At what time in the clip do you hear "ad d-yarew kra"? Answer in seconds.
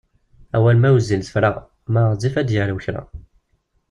2.37-3.01